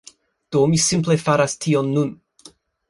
Do, 0.55 0.63
mi 0.71 0.79
simple 0.87 1.19
faras 1.27 1.57
tion 1.67 1.95
nun 1.99 2.13